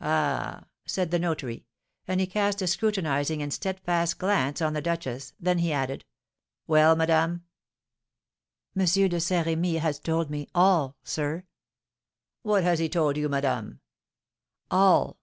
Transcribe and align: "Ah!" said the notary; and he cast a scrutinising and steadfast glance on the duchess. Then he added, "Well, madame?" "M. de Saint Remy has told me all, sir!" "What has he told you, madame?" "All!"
"Ah!" 0.00 0.64
said 0.86 1.10
the 1.10 1.18
notary; 1.18 1.66
and 2.08 2.18
he 2.18 2.26
cast 2.26 2.62
a 2.62 2.66
scrutinising 2.66 3.42
and 3.42 3.52
steadfast 3.52 4.16
glance 4.16 4.62
on 4.62 4.72
the 4.72 4.80
duchess. 4.80 5.34
Then 5.38 5.58
he 5.58 5.70
added, 5.70 6.06
"Well, 6.66 6.96
madame?" 6.96 7.44
"M. 8.74 8.86
de 8.86 9.20
Saint 9.20 9.46
Remy 9.46 9.76
has 9.76 9.98
told 10.00 10.30
me 10.30 10.48
all, 10.54 10.96
sir!" 11.02 11.44
"What 12.40 12.62
has 12.62 12.78
he 12.78 12.88
told 12.88 13.18
you, 13.18 13.28
madame?" 13.28 13.80
"All!" 14.70 15.18